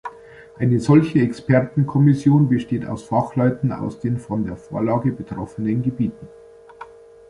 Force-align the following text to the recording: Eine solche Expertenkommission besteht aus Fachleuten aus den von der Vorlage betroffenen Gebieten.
Eine 0.57 0.79
solche 0.79 1.19
Expertenkommission 1.19 2.49
besteht 2.49 2.87
aus 2.87 3.03
Fachleuten 3.03 3.71
aus 3.71 3.99
den 3.99 4.17
von 4.17 4.43
der 4.45 4.57
Vorlage 4.57 5.11
betroffenen 5.11 5.83
Gebieten. 5.83 6.27